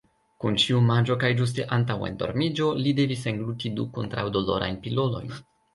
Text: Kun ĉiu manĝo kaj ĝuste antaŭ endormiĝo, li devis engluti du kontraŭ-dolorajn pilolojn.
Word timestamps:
Kun 0.43 0.55
ĉiu 0.63 0.79
manĝo 0.85 1.17
kaj 1.25 1.29
ĝuste 1.41 1.67
antaŭ 1.77 1.99
endormiĝo, 2.09 2.73
li 2.83 2.97
devis 3.03 3.29
engluti 3.35 3.75
du 3.81 3.89
kontraŭ-dolorajn 4.01 4.85
pilolojn. 4.89 5.43